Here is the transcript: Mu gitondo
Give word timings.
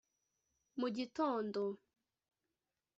Mu 0.79 0.87
gitondo 0.97 1.61